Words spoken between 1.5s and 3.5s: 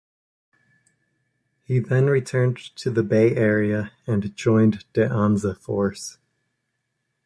He then returned to the Bay